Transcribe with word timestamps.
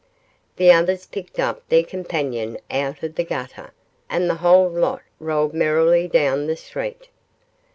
The 0.55 0.71
others 0.71 1.05
picked 1.05 1.37
up 1.39 1.69
their 1.69 1.83
companion 1.83 2.57
out 2.71 3.03
of 3.03 3.13
the 3.13 3.23
gutter, 3.23 3.69
and 4.09 4.27
the 4.27 4.33
whole 4.41 4.67
lot 4.67 5.03
rolled 5.19 5.53
merrily 5.53 6.07
down 6.07 6.47
the 6.47 6.55
street. 6.57 7.09